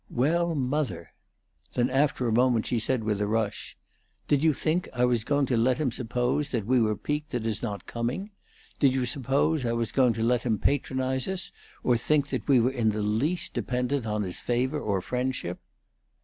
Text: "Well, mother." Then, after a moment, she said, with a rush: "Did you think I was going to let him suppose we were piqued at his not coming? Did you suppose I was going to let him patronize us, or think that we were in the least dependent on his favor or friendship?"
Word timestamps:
"Well, 0.09 0.55
mother." 0.55 1.11
Then, 1.73 1.91
after 1.91 2.27
a 2.27 2.31
moment, 2.33 2.65
she 2.65 2.79
said, 2.79 3.03
with 3.03 3.21
a 3.21 3.27
rush: 3.27 3.75
"Did 4.27 4.43
you 4.43 4.51
think 4.51 4.89
I 4.93 5.05
was 5.05 5.23
going 5.23 5.45
to 5.45 5.55
let 5.55 5.77
him 5.77 5.91
suppose 5.91 6.51
we 6.51 6.81
were 6.81 6.95
piqued 6.95 7.35
at 7.35 7.43
his 7.45 7.61
not 7.61 7.85
coming? 7.85 8.31
Did 8.79 8.95
you 8.95 9.05
suppose 9.05 9.63
I 9.63 9.73
was 9.73 9.91
going 9.91 10.13
to 10.13 10.23
let 10.23 10.41
him 10.41 10.57
patronize 10.57 11.27
us, 11.27 11.51
or 11.83 11.97
think 11.97 12.29
that 12.29 12.47
we 12.47 12.59
were 12.59 12.71
in 12.71 12.89
the 12.89 13.03
least 13.03 13.53
dependent 13.53 14.07
on 14.07 14.23
his 14.23 14.39
favor 14.39 14.79
or 14.79 15.01
friendship?" 15.01 15.59